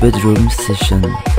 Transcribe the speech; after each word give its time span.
bedroom 0.00 0.48
session. 0.48 1.29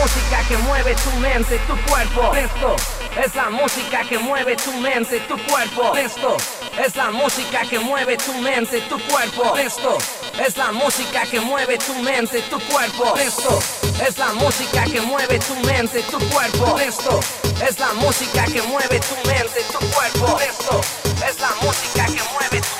Música 0.00 0.42
que 0.48 0.56
mueve 0.58 0.94
tu 0.94 1.10
mente, 1.20 1.58
tu 1.66 1.76
cuerpo. 1.88 2.34
Esto 2.34 2.76
es 3.22 3.34
la 3.34 3.50
música 3.50 4.02
que 4.08 4.18
mueve 4.18 4.56
tu 4.56 4.72
mente, 4.72 5.20
tu 5.20 5.36
cuerpo. 5.44 5.96
Esto 5.96 6.36
es 6.78 6.96
la 6.96 7.10
música 7.10 7.62
que 7.68 7.78
mueve 7.78 8.16
tu 8.16 8.32
mente, 8.34 8.80
tu 8.82 8.98
cuerpo. 9.00 9.56
Esto 9.56 9.98
es 10.44 10.56
la 10.56 10.72
música 10.72 11.22
que 11.30 11.40
mueve 11.40 11.78
tu 11.78 11.94
mente, 11.94 12.42
tu 12.42 12.58
cuerpo. 12.60 13.16
Esto 13.16 13.58
es 14.06 14.18
la 14.18 14.32
música 14.32 14.84
que 14.84 15.00
mueve 15.00 15.38
tu 15.38 15.54
mente, 15.66 16.02
tu 16.10 16.18
cuerpo. 16.30 16.78
Esto 16.78 17.20
es 17.66 17.78
la 17.78 17.92
música 17.94 18.44
que 18.44 18.62
mueve 18.62 19.00
tu 19.00 19.28
mente, 19.28 19.60
tu 19.72 19.78
cuerpo. 19.94 20.38
Esto 20.40 20.80
es 21.28 21.40
la 21.40 21.50
música 21.62 22.06
que 22.06 22.22
mueve 22.32 22.60
tu 22.60 22.73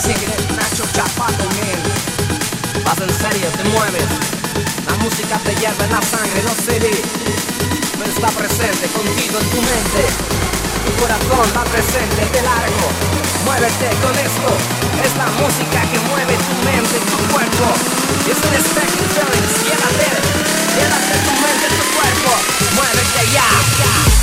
Singing 0.00 0.30
it, 0.30 0.50
Nacho 0.58 0.84
Chapato, 0.92 1.44
man. 1.54 1.80
Vas 2.84 2.98
en 2.98 3.14
serio, 3.14 3.48
te 3.56 3.64
mueves. 3.70 4.10
La 4.86 4.94
música 4.98 5.38
te 5.44 5.54
lleva 5.54 5.84
en 5.84 5.92
la 5.92 6.02
sangre, 6.02 6.42
no 6.42 6.54
se 6.54 6.78
ve. 6.80 6.94
Pero 7.98 8.10
está 8.10 8.28
presente 8.28 8.86
contigo 8.90 9.38
en 9.38 9.50
tu 9.50 9.60
mente. 9.62 10.02
Tu 10.84 10.92
corazón 11.00 11.46
va 11.56 11.64
presente, 11.64 12.26
te 12.26 12.42
largo. 12.42 12.86
Muévete 13.44 13.88
con 14.02 14.14
esto. 14.18 14.50
Es 15.04 15.14
la 15.16 15.28
música 15.38 15.80
que 15.90 15.98
mueve 16.10 16.34
tu 16.42 16.54
mente, 16.66 16.96
tu 16.98 17.18
cuerpo. 17.32 17.66
Es 18.26 18.38
un 18.38 18.54
feelings. 19.14 19.54
Llévate, 19.62 20.08
llévate 20.74 21.14
tu 21.22 21.32
mente, 21.38 21.66
tu 21.70 21.84
cuerpo. 21.94 22.30
Muévete 22.74 23.32
ya. 23.32 23.48
ya, 23.78 24.13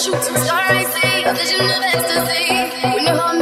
shooting 0.00 0.20
stars 0.22 0.40
I 0.48 0.84
see, 0.96 1.24
a 1.24 1.32
vision 1.34 1.60
of 1.60 1.82
ecstasy. 1.92 2.94
When 2.94 3.04
your 3.04 3.16
heart 3.20 3.36